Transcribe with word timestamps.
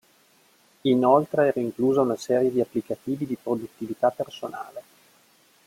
Inoltre 0.85 1.45
era 1.49 1.59
inclusa 1.59 2.01
una 2.01 2.15
serie 2.15 2.49
di 2.51 2.59
applicativi 2.59 3.27
di 3.27 3.37
produttività 3.39 4.09
personale. 4.09 4.81